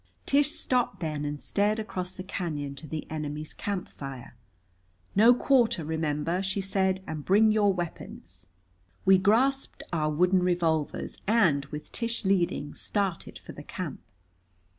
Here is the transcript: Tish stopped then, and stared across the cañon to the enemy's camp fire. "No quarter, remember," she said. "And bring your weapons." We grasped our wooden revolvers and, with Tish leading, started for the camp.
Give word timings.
Tish 0.25 0.55
stopped 0.59 0.99
then, 0.99 1.25
and 1.25 1.39
stared 1.39 1.77
across 1.77 2.11
the 2.15 2.23
cañon 2.23 2.75
to 2.77 2.87
the 2.87 3.05
enemy's 3.11 3.53
camp 3.53 3.87
fire. 3.87 4.35
"No 5.15 5.31
quarter, 5.31 5.85
remember," 5.85 6.41
she 6.41 6.59
said. 6.59 7.03
"And 7.05 7.23
bring 7.23 7.51
your 7.51 7.71
weapons." 7.71 8.47
We 9.05 9.19
grasped 9.19 9.83
our 9.93 10.09
wooden 10.09 10.41
revolvers 10.41 11.17
and, 11.27 11.65
with 11.65 11.91
Tish 11.91 12.25
leading, 12.25 12.73
started 12.73 13.37
for 13.37 13.51
the 13.51 13.61
camp. 13.61 14.01